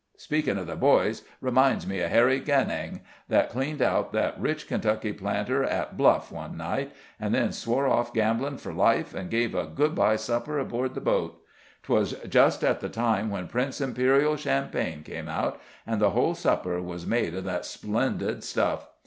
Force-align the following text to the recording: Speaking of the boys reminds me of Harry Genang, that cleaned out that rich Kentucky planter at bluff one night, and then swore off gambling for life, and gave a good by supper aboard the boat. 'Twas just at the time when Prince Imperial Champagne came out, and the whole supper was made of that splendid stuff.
Speaking 0.17 0.57
of 0.57 0.65
the 0.65 0.75
boys 0.75 1.21
reminds 1.41 1.85
me 1.85 1.99
of 2.01 2.09
Harry 2.09 2.39
Genang, 2.41 3.01
that 3.29 3.51
cleaned 3.51 3.83
out 3.83 4.11
that 4.13 4.33
rich 4.41 4.67
Kentucky 4.67 5.13
planter 5.13 5.63
at 5.63 5.95
bluff 5.95 6.31
one 6.31 6.57
night, 6.57 6.91
and 7.19 7.35
then 7.35 7.51
swore 7.51 7.85
off 7.85 8.11
gambling 8.11 8.57
for 8.57 8.73
life, 8.73 9.13
and 9.13 9.29
gave 9.29 9.53
a 9.53 9.67
good 9.67 9.93
by 9.93 10.15
supper 10.15 10.57
aboard 10.57 10.95
the 10.95 11.01
boat. 11.01 11.39
'Twas 11.83 12.13
just 12.27 12.63
at 12.63 12.79
the 12.79 12.89
time 12.89 13.29
when 13.29 13.47
Prince 13.47 13.79
Imperial 13.79 14.35
Champagne 14.37 15.03
came 15.03 15.29
out, 15.29 15.61
and 15.85 16.01
the 16.01 16.09
whole 16.09 16.33
supper 16.33 16.81
was 16.81 17.05
made 17.05 17.35
of 17.35 17.43
that 17.43 17.63
splendid 17.63 18.43
stuff. 18.43 18.87